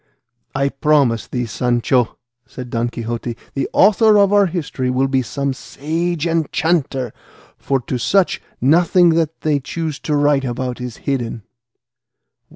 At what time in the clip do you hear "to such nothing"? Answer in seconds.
7.81-9.09